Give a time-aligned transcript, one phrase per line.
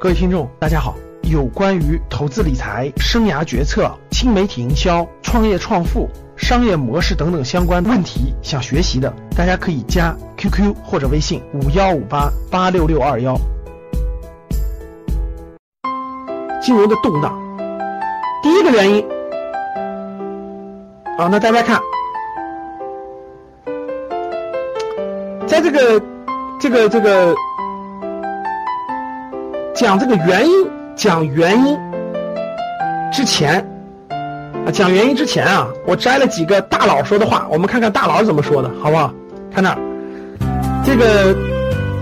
[0.00, 0.94] 各位听众，大家好。
[1.22, 13.36] 有关于投资理财、生涯决策、新媒体营销、创业创富、商业模式等等相关问题，想学习的，大家可以加 QQ 或者微信五幺五八八六六二幺。
[16.62, 17.36] 金融的动荡，
[18.40, 19.04] 第一个原因
[21.18, 21.82] 啊，那大家看，
[25.44, 26.00] 在这个
[26.60, 27.34] 这个这个
[29.78, 30.52] 讲这个原因。
[30.96, 31.78] 讲原因
[33.12, 33.64] 之前
[34.66, 39.14] 啊，讲原因之前啊，我摘了几个大佬说的话，我们看看大佬怎么说的，好不好？
[39.54, 39.78] 看那，
[40.84, 41.32] 这个，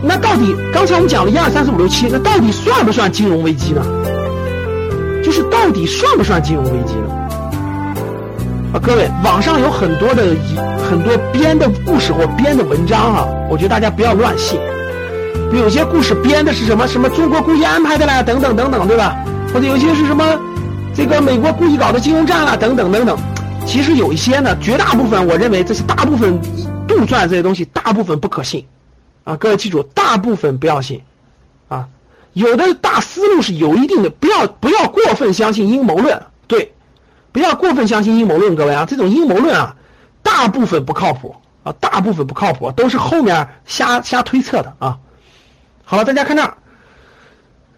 [0.02, 3.82] 那到底刚才我们讲了一二三四五六七，那到底算不算金融危机呢？
[5.22, 7.10] 就是到底算不算金融危机呢？
[8.72, 10.22] 啊，各位，网上有很多的
[10.88, 14.58] 很多编的故事或编的文章啊，我觉得大家不要乱信。
[15.52, 19.16] 有些故事编的是什么什么中国故意安排的啦，等等等等，对吧？
[19.52, 20.38] 或者有些是什么
[20.94, 23.18] 这个美国故意搞的金融战啦，等等等等。
[23.66, 26.40] 其实有一些呢，绝大部分我认为这是大部分
[26.86, 28.64] 杜撰这些东西，大部分不可信
[29.24, 29.34] 啊！
[29.36, 31.00] 各位记住，大部分不要信
[31.68, 31.88] 啊！
[32.32, 36.74] 有的大思路是有一定的，不要不要过分相信阴谋论，对，
[37.32, 39.74] 不要过分相信阴谋论，各位啊，这种阴谋论啊，
[40.22, 44.98] 大部分不靠谱啊，大部分不靠谱，都是后面瞎瞎推测的啊。
[45.88, 46.52] 好了，大家看这儿，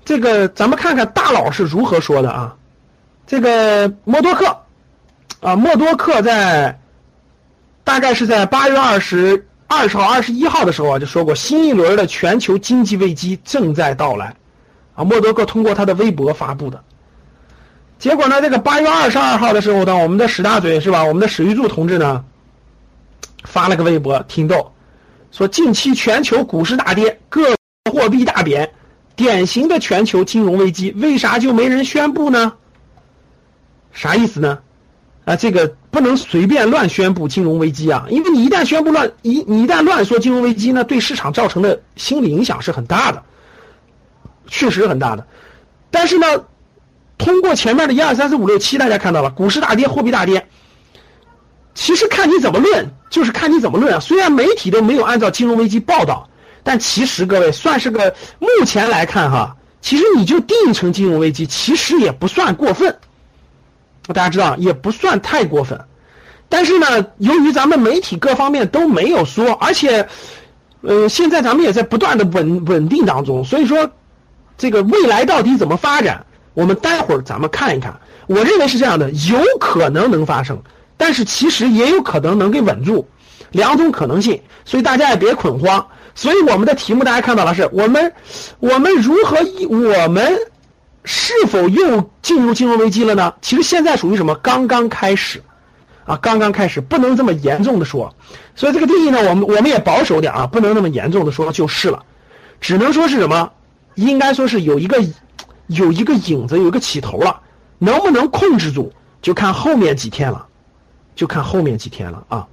[0.03, 2.56] 这个咱们看看大佬是如何说的啊。
[3.27, 4.47] 这个默多克
[5.41, 6.81] 啊，默多克在
[7.84, 14.34] 大概是在八月二十二十号、二十一号的时候啊，就说过新一轮的全球经济危机正在到来
[14.95, 15.05] 啊。
[15.05, 16.83] 默多克通过他的微博发布的，
[17.98, 21.05] 结果呢，这个八月二十二号的时候呢，我们的史大嘴是吧？
[21.05, 22.25] 我们的史玉柱同志呢
[23.45, 24.73] 发了个微博，挺逗，
[25.31, 27.58] 说近期全球股市大跌，各。
[27.91, 28.72] 货币大贬，
[29.17, 32.53] 典型的全球金融危机，为啥就没人宣布呢？
[33.92, 34.58] 啥意思呢？
[35.24, 43.23] 啊，这个不能随便乱宣布金融危机啊，因为你一旦宣布乱一，你一旦乱说金融危机呢，对市场造成的心理影响是很大的，
[44.46, 45.27] 确实很大的。
[45.90, 46.27] 但是呢，
[47.18, 50.48] 通过前面的一二三四五六七，大家看到了，股市大跌，货币大跌，
[51.74, 54.01] 其实看你怎么论，就是看你怎么论啊。
[54.01, 56.29] 虽然媒体都没有按照金融危机报道。
[56.68, 62.95] 但其实各位算是个目前来看哈，其实你就定义成金融危机，其实也不算过分。
[64.08, 65.80] 大家知道也不算太过分。
[66.51, 70.07] 但是呢，由于咱们媒体各方面都没有说，而且，
[70.83, 73.90] 呃，现在咱们也在不断的稳稳定当中，所以说，
[74.58, 77.98] 这个未来到底怎么发展，我们待会儿咱们看一看。
[78.27, 80.62] 我认为是这样的，有可能能发生，
[80.98, 83.08] 但是其实也有可能能给稳住，
[83.52, 85.86] 两种可能性，所以大家也别恐慌。
[86.18, 88.12] 所以我们的题目大家看到了，是我们
[88.58, 89.36] 我们如何
[89.68, 90.36] 我们
[91.05, 93.33] 是否又进入金融危机了呢？
[93.40, 94.34] 其实现在属于什么？
[94.42, 95.40] 刚刚开始
[96.05, 98.12] 啊，刚刚开始，不能这么严重的说。
[98.57, 102.02] 所以这个定义呢，我们我们也保守点啊，不能那么严重的说就是了，
[102.61, 103.52] 只能说是什么？
[103.95, 104.98] 应该说是有一个
[105.68, 107.40] 有一个影子，有一个起头了，
[107.78, 108.92] 能不能控制住，
[109.23, 110.45] 就看后面几天了，
[111.14, 112.48] 就看后面几天了啊。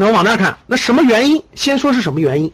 [0.00, 1.42] 那我往那看，那什么原因？
[1.56, 2.52] 先说是什么原因？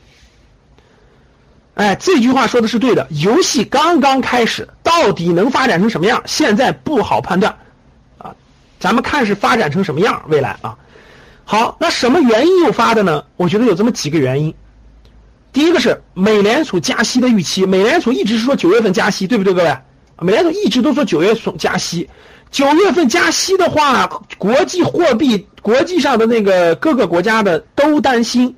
[1.75, 3.07] 哎，这句话说的是对的。
[3.11, 6.23] 游戏刚刚开始，到底能发展成什么样？
[6.25, 7.55] 现在不好判断
[8.17, 8.35] 啊。
[8.81, 10.25] 咱们看是发展成什么样？
[10.29, 10.79] 未来啊。
[11.45, 13.23] 好，那什么原因诱发的呢？
[13.37, 14.55] 我觉得有这么几个原因。
[15.53, 19.77] 第一个是美联储加息的预期，美联储一直是说九月份加息，对不对，各位？
[20.21, 22.09] 美联储一直都说九月份加息。
[22.55, 28.55] 九月份加息的话，国际货币、国际上的那个各个国家的都担心，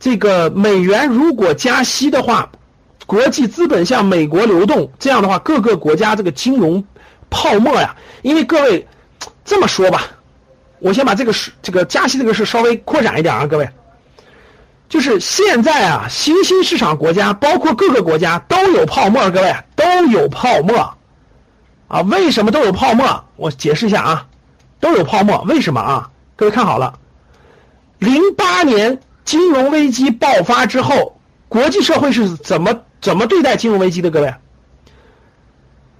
[0.00, 2.50] 这个美元如果加息的话，
[3.06, 6.84] 国际资本向美国流动，这样的话，各个国家这个金融
[7.30, 8.88] 泡沫呀，因为各位
[9.44, 10.02] 这么说吧，
[10.80, 13.68] 我先把这个事、这个加息这个事稍微扩展一点啊，各位，
[14.88, 20.94] 就是现在啊，新兴市场国家包括各个国家都有泡沫，各位都有泡沫。
[21.92, 23.22] 啊，为什么都有泡沫？
[23.36, 24.26] 我解释一下啊，
[24.80, 26.10] 都有泡沫，为什么啊？
[26.36, 26.98] 各位看好了，
[27.98, 34.10] 零八年金融危机爆发之后，国际社会是怎么怎么对待金融危机的？
[34.10, 34.34] 各位，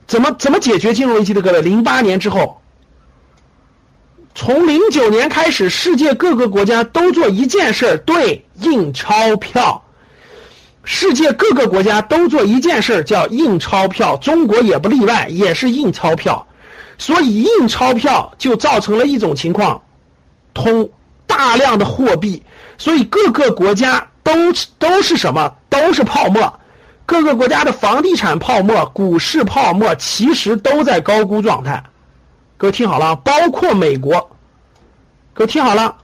[0.06, 1.43] 怎么怎么解决金融危机的？
[1.43, 2.62] 各位，零八年之后，
[4.35, 9.85] 从零九年开始，世界各个国家都做一件事儿，对，印钞票。
[10.84, 16.46] 世界各个国家都做一件事儿，叫印钞票，中国也不例外，也是印钞票。
[16.99, 19.82] 所以印钞票就造成了一种情况，
[20.55, 20.88] 通
[21.26, 22.43] 大量的货币，
[22.79, 24.32] 所以各个国家都
[24.79, 25.55] 都是什么？
[25.69, 26.52] 都是泡沫。
[27.05, 31.82] 各个国家的房地产泡沫、股市泡沫其实都在高估状态。
[32.56, 34.31] 各位听好了，包括美国，
[35.34, 35.96] 各位听好了，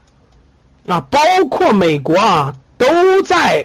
[0.87, 3.65] 啊，包括美国啊，都在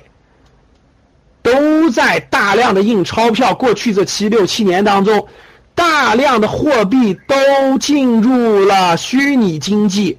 [1.44, 3.54] 都在大量的印钞票。
[3.54, 5.28] 过去这七六七年当中，
[5.76, 10.18] 大量的货币都进入了虚拟经济，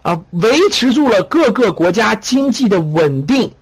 [0.00, 3.52] 啊，维持住了各个国家经济的稳定。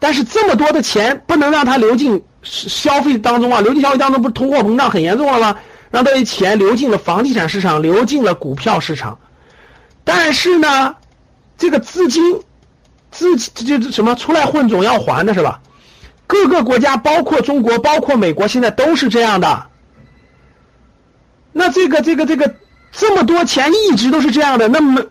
[0.00, 3.60] 但是这么多的钱不能让它流进消费当中啊！
[3.60, 5.56] 流进消费当中，不是通货膨胀很严重了吗？
[5.92, 9.18] 让这些钱流进了房地产市场，流进了股票市场。
[10.02, 10.96] 但是呢，
[11.56, 12.40] 这个资金，
[13.12, 15.60] 资这这什么出来混总要还的是吧？
[16.32, 19.66] 各个国家，包括中国，包括美国，现在都是这样的。
[21.52, 22.54] 那这个这个这个
[22.90, 24.66] 这么多钱一直都是这样的。
[24.66, 25.04] 那么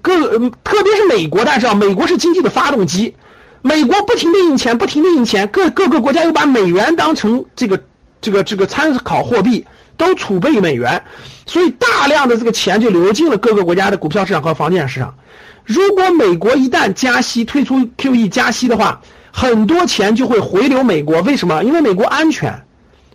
[0.00, 3.16] 各特别是美国，大家知道，美国是经济的发动机。
[3.62, 7.82] 美国不停的印钱，不停的印钱，各各个国家又把美元当成这个
[8.20, 9.66] 这个这个参考货币，
[9.96, 11.02] 都储备美元，
[11.46, 15.16] 所以大量的这个钱就流进了各个国家的股票市场和房地产市场。
[15.64, 19.00] 如果美国一旦加息退出 QE 加息的话，
[19.36, 21.20] 很多钱就会回流美国。
[21.22, 21.64] 为什么？
[21.64, 22.62] 因为美国安全，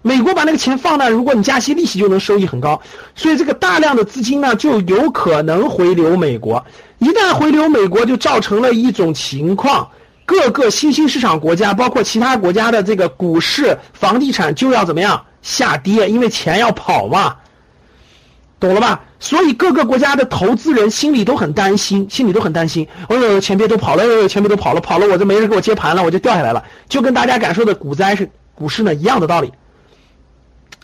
[0.02, 2.82] 美国把那个钱放那，如果你加息，利息就能收益很高，
[3.16, 6.66] 所以这个大量的资金呢就有可能回流美国。
[6.98, 9.88] 一旦回流美国，就造成了一种情况。
[10.26, 16.10] 各个新兴市场国家，包括其他国家的这个股市、房地产就要怎么样下跌？
[16.10, 17.38] 因为钱要跑嘛，
[18.60, 19.02] 懂了吧？
[19.20, 22.88] 所以各个国家的投资人心里都很担心，心里都很担心。
[23.08, 29.54] 哦呦，钱别都跑了，哦呦，钱别都跑了，跑了我就没人给我接盘了，我就掉下来了，就跟大家感受的股灾是股市呢一样的道理，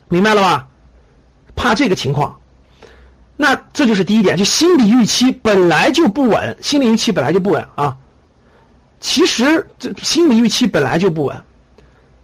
[0.08, 0.68] 明白了吧？
[1.56, 2.40] 怕这个情况，
[3.38, 7.98] 那这就是第一点，就心理预期本来就不稳，心理预期本来就不稳啊。
[9.00, 11.44] 其实这心理预期本来就不稳。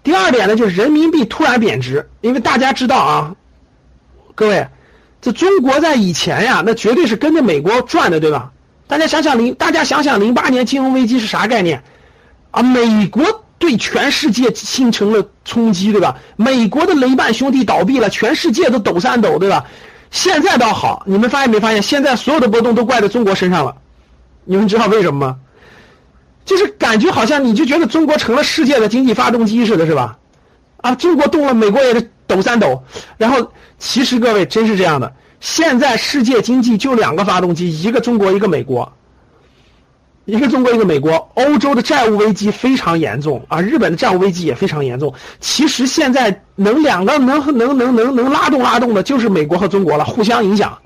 [0.03, 3.35] 第二点呢，就是人民币突然贬值，因为大家知道啊，
[4.33, 4.67] 各位，
[5.21, 8.51] 这中国在以前呀，那绝对是跟着美国转的，对吧？
[8.87, 11.83] 大家想想零，大家想想零八年金融危机是啥概念？
[12.49, 16.17] 啊，美国对全世界形成了冲击，对吧？
[16.35, 19.65] 美国的雷曼兄弟倒闭了，全世界都抖三抖，对吧？
[20.09, 21.81] 现在倒好，你们发现没发现？
[21.81, 23.75] 现在所有的波动都怪在中国身上了，
[24.43, 25.37] 你们知道为什么吗？
[26.43, 30.17] 就是感觉好像你就觉得中国成了世界的经济发动机似的，是吧？
[30.77, 32.83] 啊，中国动了，美国也是抖三抖。
[33.17, 38.91] 然后其实各位真是这样的，现在世界经济就两个发动机，一个中国，一个美国。
[40.25, 41.29] 一个中国，一个美国。
[41.33, 45.13] 欧洲的债务危机非常严重啊，日本的债务危机也非常严重。
[45.39, 50.77] 其实现在能两个能能能能能拉动拉动的，就是美国和中国了，互相影响。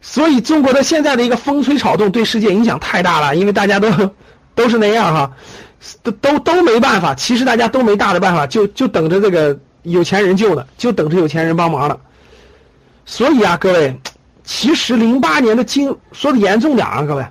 [0.00, 3.88] 所以中国的现在的一个风吹草动，对世界影响太大了，因为大家都。
[4.54, 5.32] 都是那样哈，
[6.02, 7.14] 都都都没办法。
[7.14, 11.98] 其实大家都没大的办法，就就等着这个有钱人救的，就等着有钱人帮忙了。
[13.04, 14.00] 所以啊，各位，
[14.44, 17.26] 其实零八年的金说的严重点啊，各位，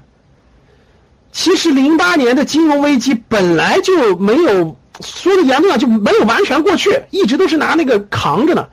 [1.32, 8.68] 其实零八年的金融危机本来就没有说的严重点就没有完全过去，一直都是拿那个扛着呢，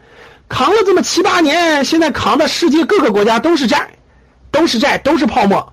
[0.48, 3.88] 扛了这么七八年，现在扛的世界各个国家都是债，
[4.50, 5.72] 都是债，都是泡沫。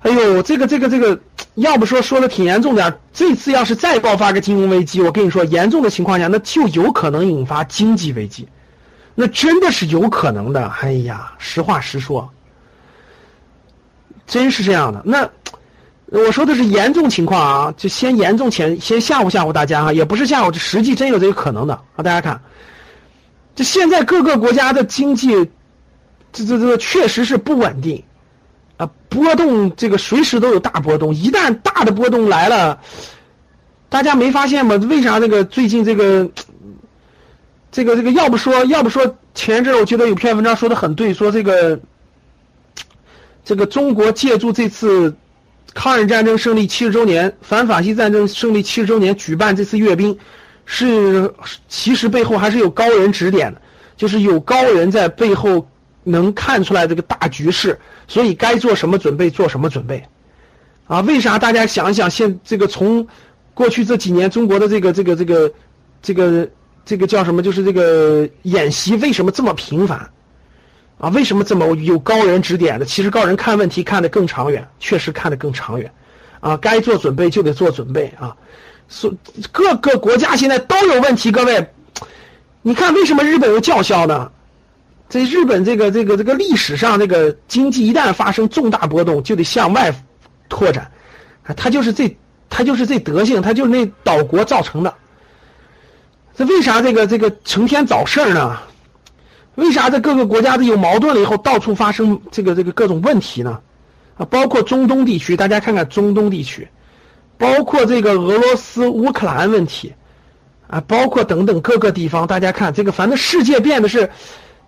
[0.00, 1.18] 哎呦，这个这个这个，
[1.56, 3.00] 要不说说的挺严重的。
[3.12, 8.48] 这次要是再爆发个金融危机，我跟你说，严重的情况下，那就有可能引发经济危机，
[9.16, 10.68] 那真的是有可能的。
[10.80, 12.30] 哎呀，实话实说，
[14.24, 15.02] 真是这样的。
[15.04, 15.28] 那
[16.06, 22.04] 我说的是严重情况啊，就先严重前先吓唬吓唬大家哈，也不是吓唬，这实际真有这个可能的啊。
[22.04, 22.40] 大家看，
[23.56, 25.50] 这现在各个国家的经济，
[26.32, 28.04] 这这这确实是不稳定。
[28.78, 32.80] 啊，波动这个随时都有大波动，一旦大的波动来了，
[33.88, 34.76] 大家没发现吗？
[34.76, 36.30] 为啥那个最近这个，
[37.72, 41.80] 这个这个要不说要不说前一阵我觉得有篇文章说的很对，说这个，
[43.44, 45.16] 这个中国借助这次
[45.74, 50.16] 抗日战争胜利七十周年、反法西战争胜利七十周年举办这次阅兵，
[50.66, 51.34] 是
[51.68, 53.60] 其实背后还是有高人指点的，
[53.96, 55.68] 就是有高人在背后。
[56.08, 60.04] 能看出来这个大局势，所以该做什么准备做什么准备，
[60.86, 61.00] 啊？
[61.02, 63.06] 为啥大家想一想，现这个从
[63.54, 65.52] 过去这几年中国的这个这个这个
[66.02, 66.48] 这个
[66.84, 67.42] 这个叫什么？
[67.42, 70.10] 就是这个演习为什么这么频繁？
[70.98, 71.08] 啊？
[71.10, 72.84] 为什么这么有高人指点的？
[72.84, 75.92] 其实高人看问题看得更长远，确实看得更长远，
[76.40, 76.56] 啊？
[76.56, 78.36] 该做准备就得做准备啊！
[78.90, 79.12] 所
[79.52, 81.66] 各个国家现在都有问题，各位，
[82.62, 84.32] 你看为什么日本人叫嚣呢？
[85.08, 89.94] 在日本这个这个这个历史上，这个经济一旦发生重大波动，就得向外
[90.48, 90.90] 拓展，
[91.44, 92.16] 啊，他就是这
[92.50, 94.94] 他就是这德性，他就是那岛国造成的，
[96.36, 98.58] 这为啥这个这个成天找事儿呢？
[99.54, 103.58] 为啥这各个国家的有矛盾了以后到处发生这个这个各种问题呢？
[104.16, 106.68] 啊，包括中东地区，大家看看中东地区，
[107.36, 109.92] 包括这个俄罗斯乌克兰问题，
[110.68, 114.08] 啊，包括等等各个地方，大家看这个，反正世界变得是，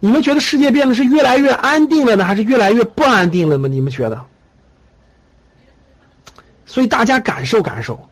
[0.01, 3.69] 你们觉得世界变得是越来越安定了呢，还是越来越不安定了吗？
[3.69, 4.21] 你们觉得？
[6.65, 8.09] 所以大家感受感受，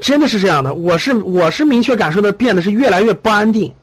[0.00, 0.74] 真的是这样的。
[0.74, 3.74] 我是我是明确感受的，变得是越来越不安定，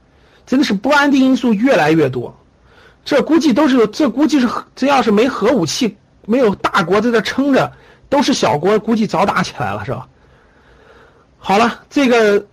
[0.45, 2.35] 真的是不安定因素越来越多。
[3.03, 7.71] 这估计都是这估计是这要是没核武器，没有大国在这撑着，
[8.07, 10.07] 都是小国，估计早打起来了，是吧？
[11.37, 12.45] 好了，这个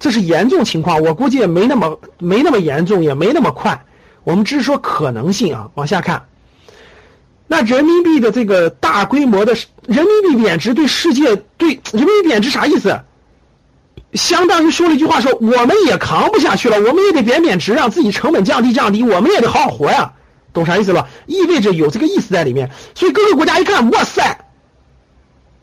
[0.00, 3.84] 这是严重情况，我估计也没那么没那么严重，也没那么快。
[4.28, 6.26] 我们只是说可能性啊，往下看。
[7.46, 9.54] 那人民币的这个大规模的
[9.86, 13.00] 人民币贬值对世界对人民币贬值啥意思？
[14.12, 20.12] 相当于说了一句话，说我们也扛不下去了，我们也得贬贬值，让自己成本降低降低，我们也得好好活呀，
[20.52, 21.08] 懂啥意思吧？
[21.24, 22.70] 意味着有这个意思在里面。
[22.94, 24.44] 所以各个国家一看，哇塞，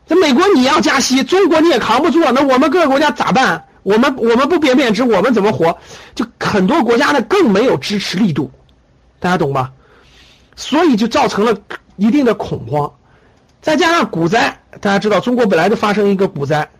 [0.08, 3.62] 这美国你要加息，中国你也扛不住，那我们各个国家咋办？
[3.84, 5.78] 我们我们不贬贬值，我们怎么活？
[6.16, 8.50] 就很多国家呢更没有支持力度，
[9.26, 9.72] 大家懂吧？
[10.54, 11.58] 所以就造成了
[11.96, 12.94] 一定的恐慌，
[13.60, 16.70] 再加上股灾，大家知道中国本来就发生一个股灾，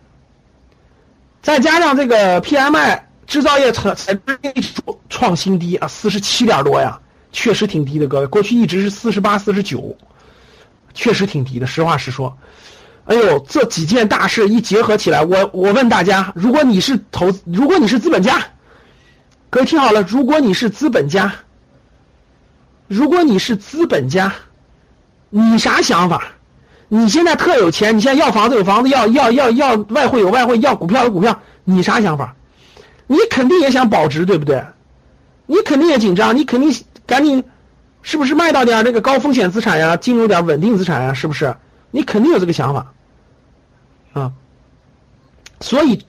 [1.41, 4.17] 再加上这个 PMI 制造业成才
[5.09, 6.97] 创新低啊，四十七点多呀，
[7.33, 9.97] 确实挺低的，各位，过去一直是四十八、四十九，
[10.93, 11.67] 确实挺低的。
[11.67, 12.37] 实话实说，
[13.07, 18.41] 哎呦，这几件大事一结合起来，我我问大家，如果你是投，如果你是资本家，
[19.49, 21.33] 各位听好了，如果你是资本家。
[22.87, 24.33] 如果你是资本家，
[25.29, 26.23] 你啥想法？
[26.89, 32.35] 你现在特有钱，你现在要房子有房子，要要要要外汇有外汇，要股票有股票，你啥想法？
[33.07, 34.63] 你肯定也想保值，对不对？
[35.45, 36.73] 你肯定也紧张，你肯定
[37.05, 37.43] 赶紧，
[38.01, 41.13] 是不是卖到点这个高风险资产呀，进入点稳定资产呀？
[41.13, 41.55] 是不是？
[41.91, 42.93] 你肯定有这个想法
[44.13, 44.31] 啊。
[45.59, 46.05] 所以，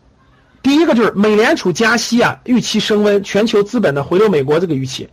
[0.63, 5.09] 第一个就是美联储加息啊，预期升温，全球资本的回流美国这个预期。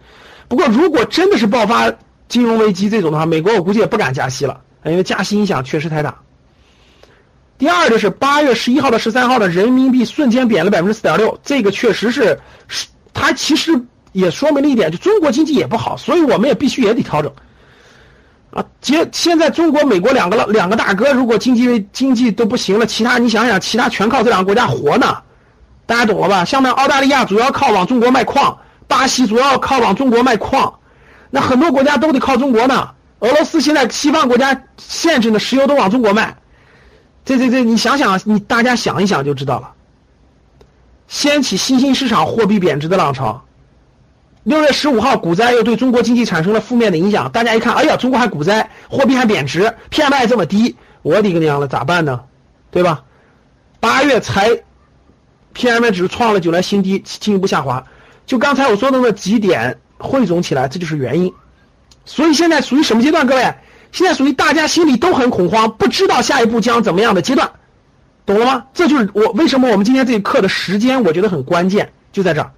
[0.47, 1.91] 不过，如果真的是爆发
[2.27, 6.15] 金融危机这种的话，美国我估计也不敢加息了，因为加息影响确实太大。
[7.57, 12.37] 第二就是八月十一号到十三号的人民币瞬间贬了百分之四点六，这个确实是，
[13.13, 13.71] 它其实
[14.11, 17.31] 也说明了一点，就中国经济也不好，所以我们也必须也得调整。
[18.51, 25.17] 啊，结现在中国、美国两个两个大哥，如果经济经济都不行了，其他你想想，其他全靠这两个国家活呢，
[25.85, 26.45] 大家懂了吧？
[26.45, 28.57] 像那澳大利亚主要靠往中国卖矿。
[28.87, 30.79] 巴西主要靠往中国卖矿，
[31.29, 32.91] 那很多国家都得靠中国呢。
[33.19, 36.35] 俄罗斯现在西方国家限制的石油都往中国卖，
[37.23, 39.71] 这这这，你想想，你大家想一想就知道了。
[41.07, 43.43] 掀起新兴市场货币贬值的浪潮。
[44.43, 52.21] 六月十五号股灾又对中国经济产生了负面的影响，大家一看，哎呀，中国还股灾，货币还贬值，PMI 这么低，我的个娘了，咋办呢？
[52.69, 53.03] 对吧？
[53.79, 54.49] 八月才
[55.55, 57.85] PMI 指数创了九来新低，进一步下滑。
[58.25, 61.33] 就刚才我说的那几点汇总起来，这就是原因。
[62.05, 63.25] 所以现在属于什么阶段？
[63.25, 63.53] 各位，
[63.91, 67.51] 现在属于大家心里都很恐慌，不知道下一步将怎么样的阶段，
[68.25, 68.65] 懂了吗？
[68.73, 72.51] 这就是我为什么我们今天这一课的时间，我觉得很关键，就在这儿。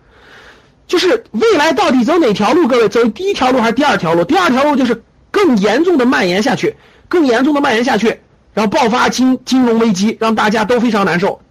[0.88, 2.68] 就是未来到底走哪条路？
[2.68, 4.24] 各位，走第一条路还是第二条路？
[4.24, 6.76] 第二条路就是更严重的蔓延下去，
[7.08, 8.20] 更严重的蔓延下去，
[8.54, 11.42] 然后爆发金金融危机，让大家都非常难受，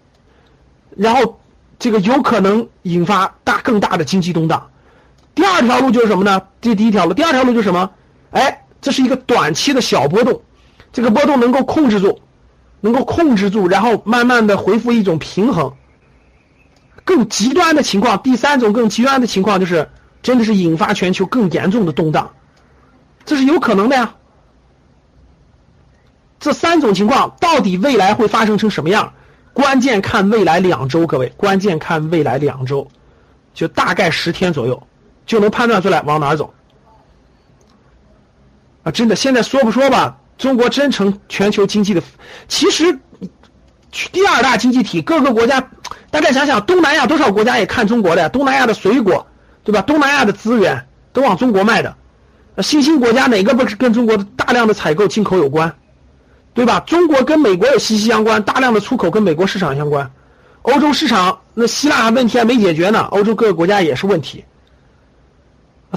[0.96, 1.40] 然后。
[1.78, 4.70] 这个有可能引发大更大的经济动荡。
[5.34, 6.42] 第二条路就是什么呢？
[6.60, 7.90] 这第一条路，第二条路就是什么？
[8.30, 10.42] 哎，这是一个短期的小波动，
[10.92, 12.20] 这个波动能够控制住，
[12.80, 15.74] 能够控制住，然后慢慢的恢复一种平衡。
[17.04, 19.90] 更极端的情况，第三种更极端的情况就是，
[20.22, 22.32] 真的是引发全球更严重的动荡，
[23.24, 24.14] 这是有可能的呀。
[26.40, 29.12] 这三种情况到底未来会发生成什么样？
[29.56, 32.86] 关键看未来两周，各位，关键看未来两周，
[33.54, 34.86] 就大概十天左右，
[35.24, 36.52] 就能判断出来往哪儿走。
[38.82, 40.18] 啊，真的，现在说不说吧？
[40.36, 42.02] 中国真成全球经济的，
[42.48, 42.98] 其实
[44.12, 45.70] 第二大经济体，各个国家，
[46.10, 48.28] 大家想想，东南亚多少国家也看中国的呀？
[48.28, 49.26] 东南亚的水果，
[49.64, 49.80] 对吧？
[49.80, 51.96] 东南亚的资源都往中国卖的，
[52.62, 55.74] 新兴国家哪个不是跟中国的大量的采购进口有关？
[56.56, 56.80] 对吧？
[56.80, 60.10] 中国跟美国也息息相关，大量的出口跟美国市场相关。
[60.62, 64.44] 欧洲市场那希腊问题还没解决呢，欧洲各个国家也是问题。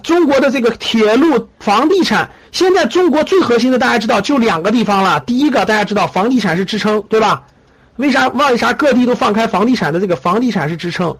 [0.04, 5.22] 中国的这个铁路、房地产，现在中国最核心的大家知道就两个地方了。
[5.22, 7.44] 第一个大家知道房地产是支撑，对吧？
[7.96, 11.18] 为啥为啥各地都放开房地产的这个房地产是支撑？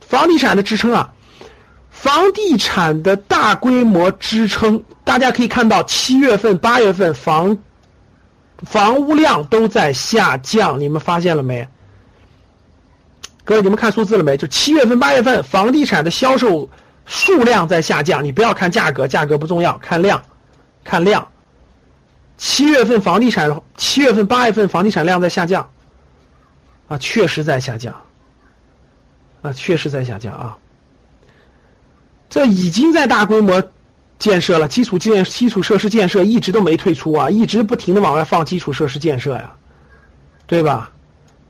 [0.00, 1.12] 房地产的支撑啊，
[2.02, 7.58] 房地产的大规模支撑，大家可以看到，七月份、八月份房
[8.62, 11.68] 房屋量都在下降，你们发现了没？
[13.44, 14.34] 各位，你们看数字了没？
[14.38, 16.70] 就七月份、八月份房地产的销售
[17.04, 20.22] 数量在下降，你不要看价格，价格不重要，看量，
[20.82, 21.28] 看量。
[22.38, 25.68] 七月份房地产，七月份、八月份房地产量在下降，
[26.88, 27.94] 啊，确实在下降，
[29.42, 30.56] 啊，确实在下降啊。
[32.30, 33.62] 这已经在大规模
[34.18, 39.52] 建设了，基础建基础设施建设一直都没退出啊，一直不停的往外放基础设施建设呀，
[40.46, 40.90] 对吧？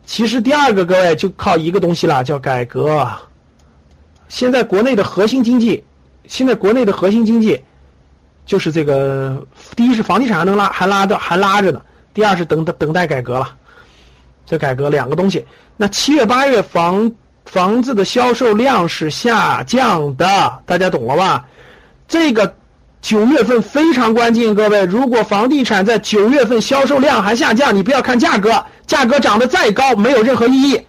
[0.06, 3.06] 其实第二个各位就靠一个东西了，叫改革。
[4.28, 5.84] 现在国内的核心经济，
[6.26, 7.62] 现在国内的核心经济。
[8.46, 9.46] 就是这个，
[9.76, 11.80] 第一是房地产还能拉，还拉的还拉着呢。
[12.12, 13.54] 第二是等等等待改革了，
[14.44, 15.44] 这改革两个东西。
[15.76, 17.12] 那七月八月房
[17.50, 21.46] 房子的销售量是下降的，大家懂了吧？
[22.06, 22.54] 这个
[23.02, 30.80] 九月份非常关键，各位，如果房地产在九月份销售量还下降，你不要看价格，价格涨得再高没有任何意义。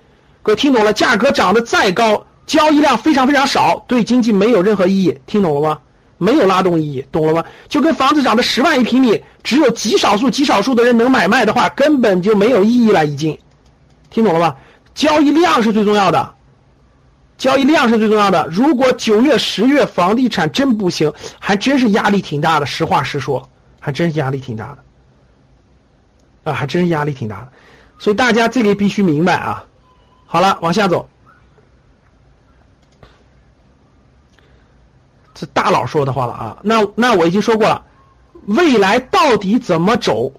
[0.43, 0.93] 各位听懂了？
[0.93, 5.79] 价格涨得再高，交易量非常非常少，对经济没有任何意义，听懂了吗？
[6.19, 7.43] 没有拉动意义，懂了吗？
[7.69, 13.03] 就跟房子涨的十万一平米，只有极少数、极少数的人能买卖的话，根本就没有意义了。
[13.07, 13.35] 已经，
[14.11, 14.55] 听懂了吧？
[14.93, 16.35] 交易量是最重要的，
[17.41, 18.47] 交易量是最重要的。
[18.51, 22.67] 如果九月、十月房地产真不行，还真是压力挺大的。
[22.67, 27.47] 实话实说，还真是压力挺大的，啊，还真是压力挺大的。
[27.97, 29.65] 所以大家这里必须明白啊。
[30.27, 31.09] 好了，往下走。
[35.33, 37.83] 是大佬说的话了啊，那那我已经说过了，
[38.45, 40.31] 未来到底怎么走？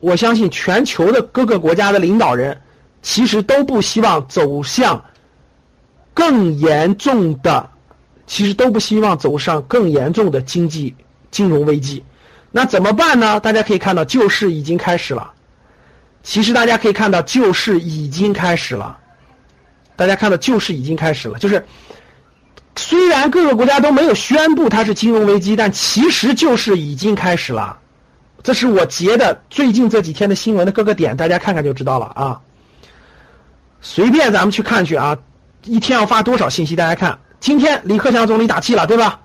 [0.00, 2.58] 我相信全球的各个国家的领导人
[3.02, 5.04] 其实都不希望走向
[6.14, 7.68] 更严重的，
[8.26, 10.94] 其实都不希望走上更严重的经济
[11.30, 12.02] 金融危机。
[12.50, 13.40] 那怎么办呢？
[13.40, 15.32] 大家可以看到救市已经开始了。
[16.22, 18.96] 其实大家可以看到救市已经开始了，
[19.96, 21.66] 大家看到救市已经开始了，就是。
[22.76, 27.78] 虽然各个国家都没有宣布它是金融危机，但其实就是已经开始了。
[28.42, 32.40] 这是我截的最近这几天的新闻的各个点，大家看看就知道了啊。
[33.80, 35.16] 随便咱们去看去啊，
[35.64, 36.76] 一天要发多少信息？
[36.76, 39.20] 大家看，今天李克强总理打气了，对吧？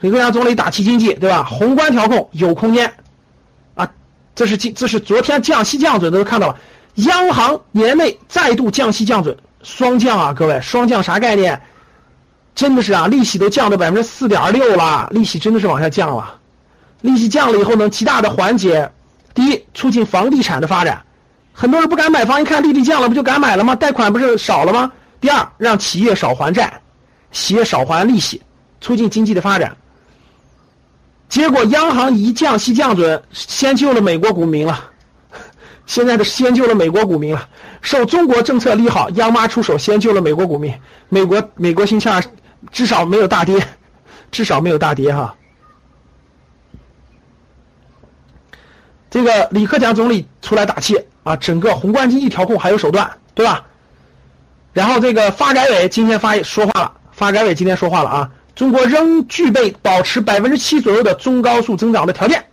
[0.00, 1.44] 李克强总理打气经济，对吧？
[1.44, 2.94] 宏观调控有空间
[3.74, 3.90] 啊。
[4.34, 6.56] 这是今这是昨天降息降准都看到了，
[6.94, 11.60] 央行年内再度降息降准，双降啊，各位，双降啥概念？
[12.54, 16.36] 真的是啊，利息都降到百分之四点六了，利息真的是往下降了。
[17.00, 18.90] 利息降了以后，能极大的缓解，
[19.34, 21.02] 第一，促进房地产的发展，
[21.56, 23.76] 很多人不敢买房，一看利率降了，不就敢买了吗？
[23.76, 24.92] 贷款不是少了吗？
[25.20, 26.80] 第二，让企业少还债，
[27.30, 28.42] 企业少还利息，
[28.80, 29.76] 促进经济的发展。
[31.28, 34.90] 结果央行一降息降准，先救了美国股民了，
[35.86, 37.48] 现在的先救了美国股民了。
[37.80, 40.74] 受中国政策利好，央妈出手先救了美国股民，
[41.08, 42.22] 美国美国星期二。
[42.72, 43.62] 至少没有大跌，
[44.30, 45.34] 至少没有大跌哈。
[49.14, 53.64] 这个李克强总理出来打气啊，整个宏观经济调控还有手段，对吧？
[54.72, 62.46] 然后这个发改委今天发说话了，发改委今天说话了啊，中国仍具备保持百分之七左右的中高速增长的条件，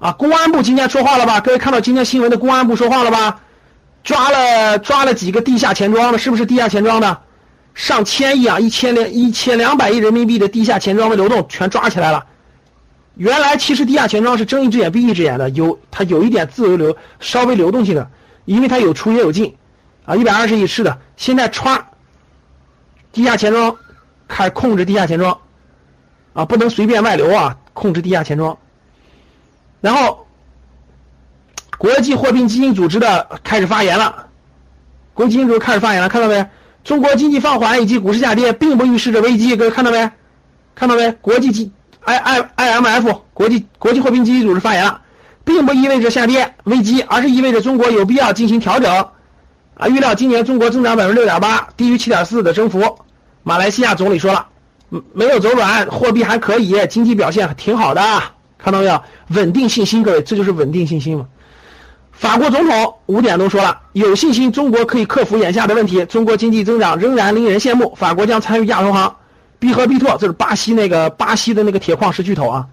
[0.00, 1.38] 啊，公安部今天说话了吧？
[1.38, 3.42] 各位看到今天新闻的公安部说话了吧？
[4.02, 7.20] 抓了抓了几个地下钱庄的，是不是地下钱庄的？
[7.72, 12.26] 上千亿啊，一千两一千两百亿人民币的地下钱庄的流动全抓起来了。
[13.16, 18.10] 原来其实地下钱庄是睁一只眼闭一只眼的，有它有一点自由流，稍微流动性的，
[18.44, 19.54] 因为它有出也有进，
[20.04, 20.98] 啊，一百二十亿是的。
[21.16, 21.80] 现在歘，
[23.12, 23.76] 地下钱庄
[24.26, 25.38] 开始控制地下钱庄，
[26.32, 28.58] 啊，不能随便外流啊，控制地下钱庄。
[29.80, 30.26] 然后，
[31.78, 34.26] 国际货币基金组织的开始发言了，
[35.12, 36.44] 国际基金组织开始发言了，看到没？
[36.82, 39.56] 中国经济放缓以及股市下跌，并不预示着危机。
[39.56, 40.10] 各位看到没？
[40.74, 41.12] 看到没？
[41.12, 41.72] 国际基
[42.04, 45.00] I I I M F 国际国际货币基金组织发言了，
[45.44, 49.06] 并不意味着下跌危机，而是意味着中国有必要进行调整。
[49.76, 52.98] 啊，预料今年中国增长百分之六点八，低于七点四的增幅。
[53.42, 54.46] 马来西亚总理说了，
[55.12, 58.00] 没有走软，货币还可以，经济表现挺好的。
[58.56, 59.02] 看到没有？
[59.28, 61.26] 稳定信心，各位，这就是稳定信心嘛。
[62.12, 67.94] 法国总统五点都说了，有信心中国可以克服眼下的问题，中国经济增长仍然令人羡慕。
[67.96, 69.16] 法国将参与亚投行，
[69.64, 72.66] 必和必拓，这是巴西那个巴西的那个铁矿石巨头啊。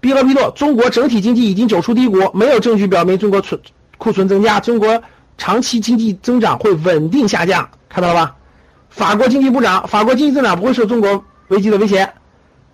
[0.00, 3.60] 必和必拓，中国整体经济已经走出低谷，没有证据表明中国存
[3.96, 5.00] 库存增加，中国
[5.38, 8.34] 长期经济增长会稳定下降，看到了吧？
[8.90, 12.12] 法国经济部长，法国经济增长不会受中国危机的威胁。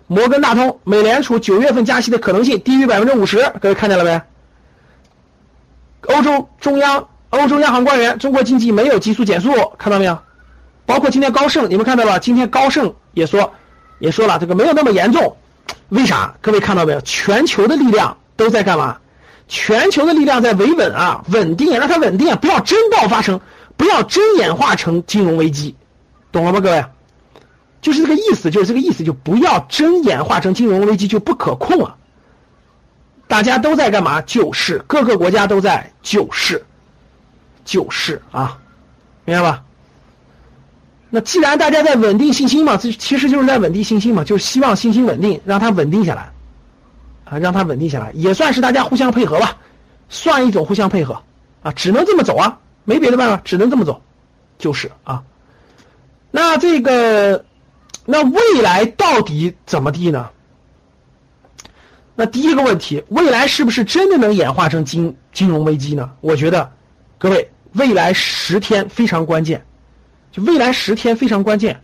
[0.07, 4.19] 摩根大通，美联储九月份加息的可能性低于百分之五十，各位看见了没？
[6.07, 10.17] 欧洲中央、欧洲央行官员，中国经济没有急速减速，看到没有？
[10.85, 12.19] 包括今天高盛，你们看到了？
[12.19, 13.53] 今天高盛也说，
[13.99, 15.37] 也说了这个没有那么严重。
[15.89, 16.35] 为啥？
[16.41, 17.01] 各位看到没有？
[17.01, 18.97] 全球的力量都在干嘛？
[19.47, 23.39] 全球的力量在维稳啊，稳定，让它稳定，不要真爆发成，
[23.77, 25.75] 不要真演化成金融危机，
[26.31, 26.59] 懂了吗？
[26.59, 26.85] 各位，
[27.81, 31.95] 就是这个意思，就是这个意思，就不要真演化成金融危机，就不可控了。
[33.27, 34.21] 大家都在干嘛？
[34.21, 36.65] 救市，各个国家都在救市，
[37.65, 38.57] 救市啊，
[39.25, 39.63] 明白吧？
[41.15, 46.31] 那既然大家在稳定信心嘛，这其实就是在稳定信心嘛，就是希望信心稳定，让它稳定下来，
[47.23, 49.55] 啊，让它稳定下来，也算是大家互相配合吧，
[50.09, 51.21] 算一种互相配合，
[51.61, 54.01] 啊，只能这么走啊，没别的办法，只能这么走，
[54.57, 55.21] 就是啊。
[56.31, 57.45] 那这个，
[58.07, 60.27] 那未来到底怎么地呢？
[62.15, 66.09] 那第一个问题，未来是不是真的能演化成金金融危机呢？
[66.21, 66.71] 我觉得，
[67.19, 69.63] 各位，未来十天非常关键。
[70.33, 71.79] 就未来十天非常关键，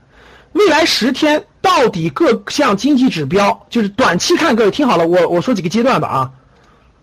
[0.53, 6.31] 未来十天到底各项经济指标，就是短期看，各位听好了，我我说几个阶段吧啊。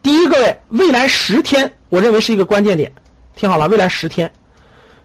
[0.02, 2.92] 第一，各位，未来十天，我认为是一个关键点，
[3.36, 4.32] 听好了，未来十天，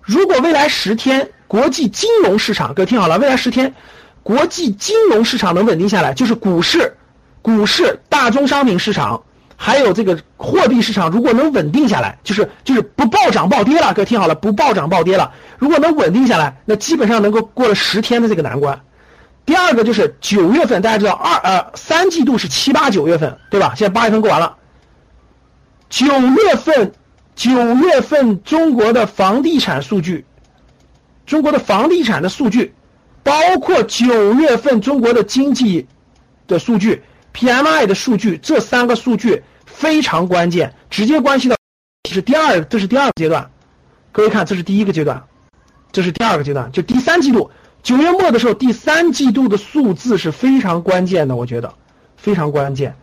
[0.01, 3.75] 如果未来十天国际金融市场，各位听好了，未来十天
[4.23, 6.97] 国际金融市场能稳定下来，就是股市、
[7.43, 9.21] 股市、大宗商品市场。
[9.63, 15.32] 还有这个货币市场，如果能稳定下来，就是就是不暴涨暴跌了，各位听好了，不暴涨暴跌了。
[15.60, 18.82] 如果能稳定下来，那基本上能够过了十天的这个难关。
[19.45, 23.74] 第二个就是九月份，大家知道二呃三季度是七八九月份，对吧？
[23.76, 24.58] 现在八月份过完了，
[25.91, 26.91] 九月份
[27.36, 30.26] 九月份中国的房地产数据，
[31.28, 32.74] 中国的房地产的数据，
[33.21, 35.86] 包括九月份中国的经济
[36.47, 39.44] 的数据，PMI 的数据，这三个数据。
[39.74, 41.56] 非常关键，直接关系到
[42.08, 43.50] 是第二，这是第二个阶段。
[44.12, 45.24] 各位看，这是第一个阶段，
[45.91, 47.50] 这是第二个阶段，就第三季度
[47.82, 51.74] 九月末的时候，第三季度的数字是非常关键的，我觉得
[52.15, 52.96] 非常关键，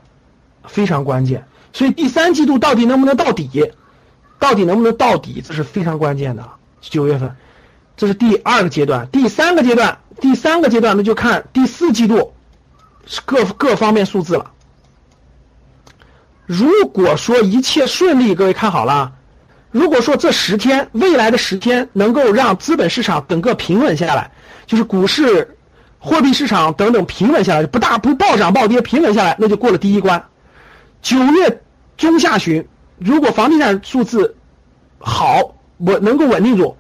[0.68, 1.46] 非常关键。
[1.72, 3.72] 所以第三季度到底能不能到底，
[4.38, 6.48] 到底能不能到底，这是非常关键的。
[6.80, 7.34] 九月份，
[7.96, 12.34] 这是第二个阶段，第三个阶段，第三个阶段那就看第四季度
[13.24, 14.50] 各各方面数字了。
[16.46, 19.12] 如果说一切顺利，各位看好了。
[19.70, 24.30] 如果说这十天，未来的十天能够让资本市场整个平稳下来，
[24.66, 25.58] 就是股市、
[25.98, 30.24] 货币市场等等平稳下来，不大不暴涨暴跌，平稳下来，那就过了第一关。
[31.02, 31.62] 九月
[31.98, 32.66] 中下旬，
[32.98, 34.36] 如果房地产数字
[34.98, 36.76] 好，稳能够稳定住；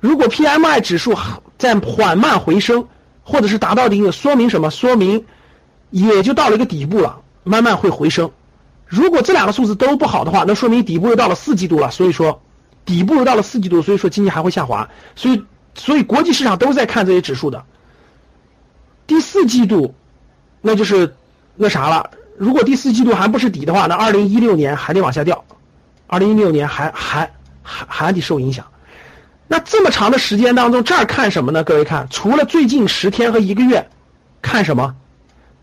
[0.00, 1.14] 如果 PMI 指数
[1.58, 2.88] 在缓慢回升，
[3.22, 4.70] 或者是达到一定，说明什么？
[4.70, 5.26] 说明
[5.90, 8.30] 也就到了一个底部了，慢慢会回升。
[8.86, 11.90] 如果这两个数字都不好的话，那说明底部又到了四季度了。
[11.90, 12.42] 所以说，
[12.84, 14.88] 底部又到了四季度，所以说经济还会下滑。
[15.14, 17.64] 所以，所以国际市场都在看这些指数的。
[19.06, 19.94] 第四季度，
[20.60, 21.14] 那就是
[21.54, 22.10] 那啥了。
[22.36, 25.44] 如果第四季度还不是底的话，那二零一六年还得往下掉，
[26.06, 27.30] 二零一六年还还
[27.62, 28.66] 还还得受影响。
[29.46, 31.62] 那这么长的时间当中，这儿看什么呢？
[31.62, 33.88] 各位看，除了最近十天和一个月，
[34.42, 34.96] 看什么？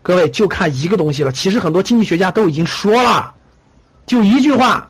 [0.08, 3.34] 各位就看一个东西了，其实很多经济学家都已经说了，
[4.06, 4.89] 就一句话，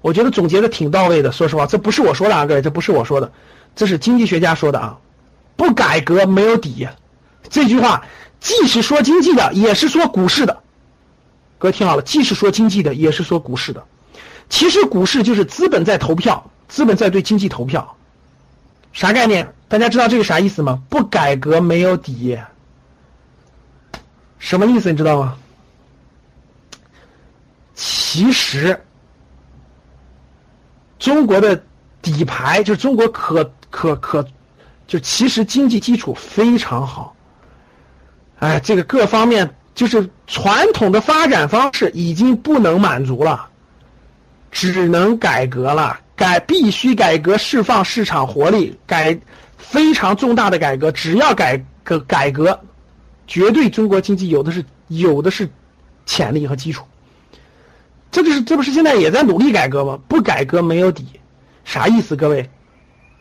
[0.00, 1.32] 我觉得总结的挺到位的。
[1.32, 3.30] 说实话，这不是我说的啊，各位，这不是我说的，
[3.76, 4.96] 这是经济学家说的啊。
[5.56, 6.88] 不改革没有底，
[7.50, 8.06] 这句话
[8.40, 10.62] 既是说经济的，也是说股市的。
[11.58, 13.84] 各位听好了，既是说经济的，也是说股市的。
[14.48, 17.96] 其实股市就是资本在投票，资本在对经济投票，
[18.94, 19.52] 啥概念？
[19.68, 20.80] 大家知道这个啥意思吗？
[20.88, 22.38] 不改革没有底。
[24.38, 24.90] 什么意思？
[24.90, 25.36] 你知道吗？
[27.74, 28.80] 其实，
[30.98, 31.62] 中国的
[32.02, 34.26] 底牌就是中国可可可，
[34.86, 37.14] 就其实经济基础非常好。
[38.38, 43.48] 哎，这个各方面就是传统的发展方式已经不能满足了，
[44.50, 46.00] 只能改革了。
[46.16, 49.16] 改必须改革，释放市场活力，改
[49.56, 50.90] 非常重大的改革。
[50.90, 52.58] 只要改革改革。
[53.28, 55.48] 绝对，中国经济有的是有的是
[56.06, 56.84] 潜力和基础，
[58.10, 60.00] 这就是这不是现在也在努力改革吗？
[60.08, 61.06] 不改革没有底，
[61.64, 62.16] 啥意思？
[62.16, 62.48] 各位，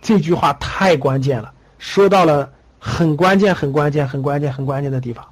[0.02, 5.28] 这句话太关键了，说到了很关键、很关键、很关键、很关键的地方。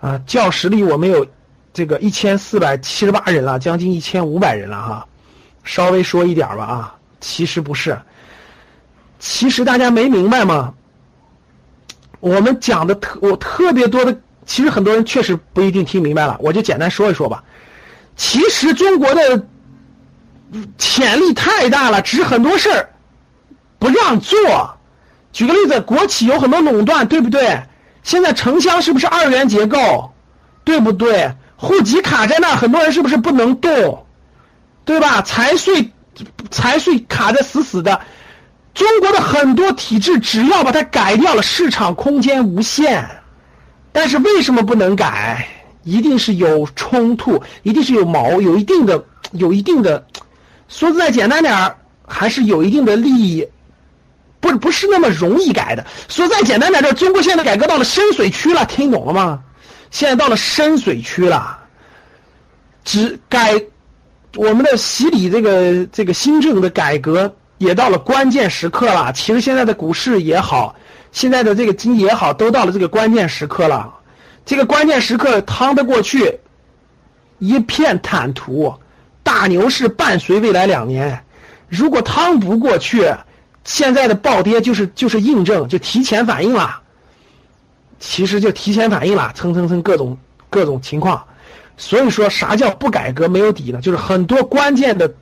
[0.00, 1.26] 啊，教室里我们有
[1.74, 5.06] 这个一千四百七十八人了，将近一千五百人了哈，
[5.62, 8.00] 稍微说一点吧啊，其实不是，
[9.18, 10.74] 其实大家没明白吗？
[12.22, 17.42] 我们讲的特我特别多的，其实很多人确实不一定听明白了，我就简单说一说吧。
[18.14, 19.44] 其实中国的
[20.78, 22.90] 潜力太大了，只是很多事儿
[23.80, 24.38] 不让做。
[25.32, 27.64] 举个例子，国企有很多垄断，对不对？
[28.04, 30.12] 现在城乡是不是二元结构？
[30.62, 31.32] 对不对？
[31.56, 34.06] 户籍卡在那，很多人是不是不能动？
[34.84, 35.22] 对吧？
[35.22, 35.90] 财税
[36.52, 38.00] 财税卡的死死的。
[38.74, 43.06] 中国的很多体制，只要把它改掉了，市场空间无限。
[43.92, 45.46] 但是为什么不能改？
[45.82, 50.06] 一定是有冲突，一定是有矛，有一定的，有一定的。
[50.68, 53.46] 说的再简单点儿，还是有一定的利益，
[54.40, 55.84] 不不是那么容易改的。
[56.08, 59.42] 说再简单点儿，中国现在改革到了深水区了，听懂了吗？
[59.90, 61.58] 现在到了深水区了，
[62.84, 63.62] 只改
[64.36, 67.34] 我们的洗礼，这个这个新政的改革。
[67.62, 69.12] 也到了关键时刻了。
[69.12, 70.74] 其实现在的股市也好，
[71.12, 73.94] 现在的这个经济也好，都到了这个关键时刻了。
[74.44, 76.40] 这个关键时刻趟得过去，
[77.38, 78.74] 一片坦途，
[79.22, 81.24] 大牛市伴随未来两年。
[81.68, 83.14] 如果趟不过去，
[83.62, 86.80] 现在的暴跌就是就是印证，就提前反应了。
[88.00, 90.18] 其实就提前反应了，蹭蹭蹭各种
[90.50, 91.24] 各种情况。
[91.76, 93.80] 所以说啥叫不改革没有底呢？
[93.80, 95.14] 就是很多关键的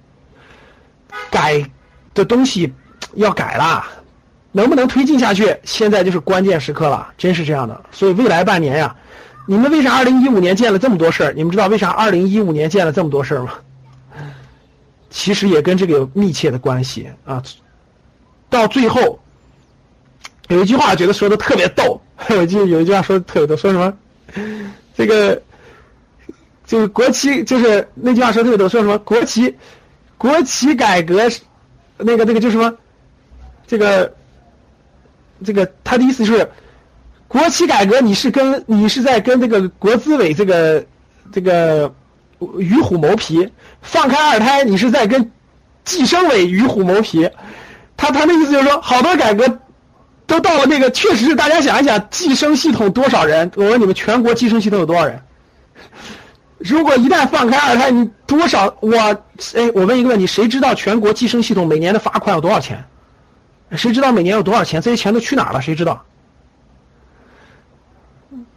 [1.30, 1.70] 改。
[2.20, 2.70] 这东西
[3.14, 3.82] 要改了，
[4.52, 5.56] 能不能推进下去？
[5.64, 7.82] 现在就是关键时刻了，真是这样的。
[7.92, 8.94] 所以未来半年呀，
[9.48, 11.32] 你们为啥二零一五年见了这么多事儿？
[11.32, 13.54] 你们知道为啥二零一五年见了这么多事儿吗？
[15.08, 17.42] 其实也跟这个有密切的关系啊。
[18.50, 19.18] 到最后，
[20.48, 22.02] 有一句话，觉得说的特别逗。
[22.28, 23.94] 我记得有一句话说的特别逗，说什么？
[24.94, 25.40] 这个
[26.66, 29.56] 就是国企，就是那句话说特别逗，说什么国企，
[30.18, 31.22] 国企改革。
[32.02, 32.76] 那个那个就是什么，
[33.66, 34.14] 这个，
[35.44, 36.50] 这个他的意思是，
[37.28, 40.84] 国企改革你是跟你是在跟这个国资委这个
[41.32, 41.94] 这个
[42.58, 43.50] 与虎谋皮，
[43.82, 45.30] 放开二胎你是在跟
[45.84, 47.30] 计生委与虎谋皮，
[47.96, 49.58] 他他的意思就是说，好多改革
[50.26, 53.50] 都到了那个，确实是大家想一想，计生系统多少人？
[53.56, 55.20] 我问你们，全国计生系统有多少人？
[56.60, 58.94] 如果一旦放开二胎，你多少我
[59.54, 62.84] 哎，我问一个问题，谁知道全国计生系统每年的罚款有多少钱？
[63.72, 64.82] 谁知道每年有多少钱？
[64.82, 65.62] 这些钱都去哪儿了？
[65.62, 66.04] 谁知道？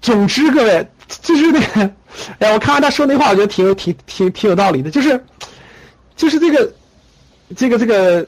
[0.01, 1.91] 总之，各位，就是那个，
[2.39, 5.23] 哎，我看完他说那话，我觉得挺有挺挺挺有道理的，就是，
[6.17, 6.73] 就是这个，
[7.55, 8.27] 这个这个，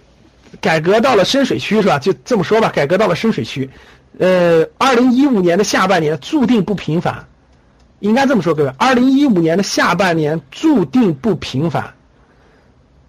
[0.61, 1.99] 改革到了深水区是吧？
[1.99, 3.69] 就这么说吧，改革到了深水区，
[4.19, 7.27] 呃，二零一五年的下半年注定不平凡。
[7.99, 11.93] 应该这么说，各位，二零一五年的下半年注定不平凡，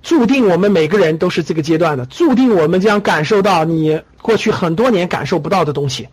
[0.02, 6.08] 注定我们每个人都是这个阶段的，注定我们将感受到你过去很多年感受不到的东西，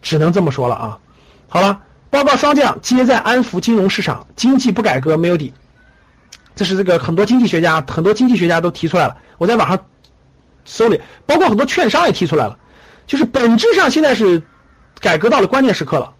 [0.00, 0.98] 只能这么说了啊。
[1.48, 1.80] 好了，
[2.10, 5.52] 报告双降，皆在安抚金融市场，经济不改革没有底，
[6.54, 9.16] 这是这个很多经济学家、很多经济学家都提出来了。
[9.38, 9.84] 我在网上
[10.64, 12.56] 搜里，包括很多券商也提出来了，
[13.06, 14.42] 就是本质上现在是
[15.00, 16.14] 改革到了关键时刻了。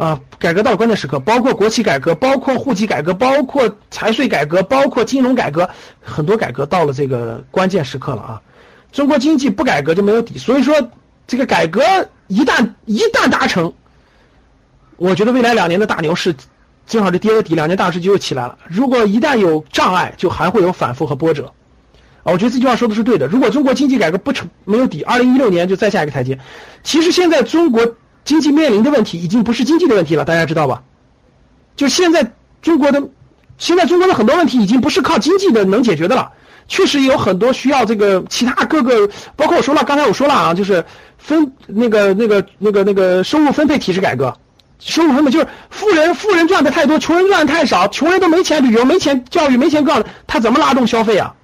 [0.00, 5.68] 啊，改革到关键时刻，包括国企改革，包括户籍改革，包括财税改革，包括金融改革，
[6.00, 8.42] 很多改革到了这个关键时刻了啊！
[8.92, 10.90] 中国经济不改革就没有底，所以说
[11.26, 11.82] 这个改革
[12.28, 13.74] 一旦一旦达成，
[14.96, 16.34] 我觉得未来两年的大牛市
[16.86, 18.56] 正好是跌了底，两年大势就又起来了。
[18.70, 21.52] 如果一旦有障碍，就还会有反复和波折。
[22.22, 23.26] 啊，我觉得这句话说的是对的。
[23.26, 26.38] 如果中国经济改革不成没有底，二零一六年就再下一个台阶。
[26.82, 27.96] 其实现在中国。
[28.24, 30.82] 经济面临的问题已经不是经济的问题了，大家知道吧？
[31.76, 33.02] 就现在中国的，
[33.58, 36.32] 现在中国的很多问题已经不是靠经济的能解决的了。
[36.68, 40.84] 确实有很多需要这个其他各个，包括我说了，刚才我说了啊，就是
[41.18, 44.36] 分那个那个那个那个收入分配体制改革，
[44.78, 51.34] 收入分配就是富人富人赚的太多，穷人赚的太少，穷人都没钱旅游，没钱教育，没钱干，他怎么拉动消费啊？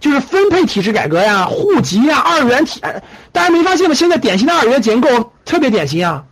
[0.00, 2.80] 就是分配体制改革呀，户籍呀，二元体，
[3.32, 3.94] 大家没发现吗？
[3.94, 6.24] 现在典型的二元结构特别典型啊，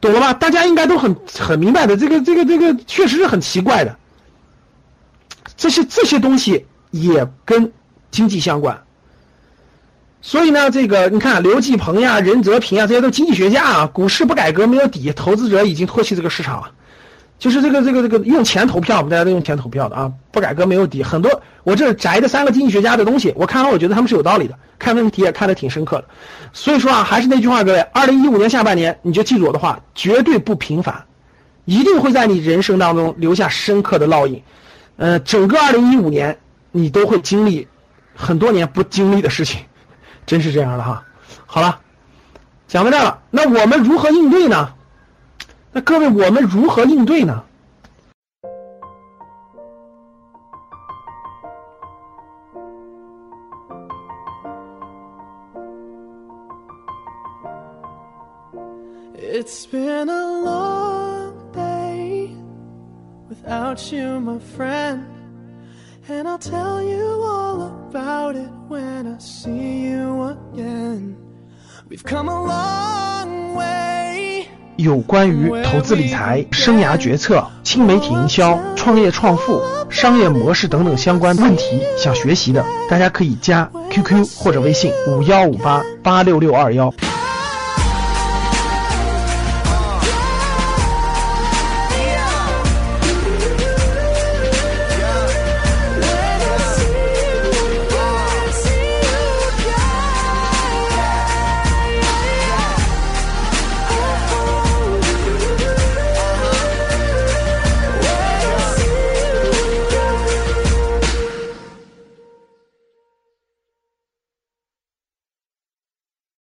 [0.00, 0.34] 懂了吧？
[0.34, 3.96] 大家应该都很很明白的，这个这个这个确实是很奇怪的，
[5.56, 7.72] 这些这些东西也跟
[8.10, 8.82] 经济相关，
[10.20, 16.72] 所以呢，这个你看刘继鹏呀、任泽平啊，这些都经济学家啊，股市不改革没有底，投资者已经唾弃这个市场了。
[17.38, 20.12] 就是这个这个这个用钱投票，我们大家都用钱投票的啊！
[20.30, 26.04] 不改革没有底，很多我这摘的三个经济学家的东西，我看完我觉得他们是有道理的，看问题也看得挺深刻的。
[26.52, 31.04] 所以说啊，还是那句话，各位，二零一五年下半年你就记住我的话，绝对不平凡，
[31.64, 34.42] 一定会在你人生当中留下深刻的烙印。
[34.96, 36.38] 呃，整个二零一五年
[36.70, 37.68] 你都会经历
[38.14, 39.60] 很多年不经历的事情，
[40.24, 41.04] 真是这样的哈。
[41.46, 41.80] 好了。
[42.66, 44.70] 讲到这儿了，那我们如何应对呢？
[45.73, 47.43] 那各位，我们如何应对呢？
[59.21, 62.35] It's been a long day
[63.29, 65.05] without you, my friend.
[66.09, 71.15] And I'll tell you all about it when I see you again.
[71.87, 73.92] We've come a long way.
[74.76, 86.92] 有关于投资理财、生涯决策、新媒体营销、创业创富、商业模式等等相关问题，想学习的，大家可以加 QQ 或者微信五幺五八八六六二幺。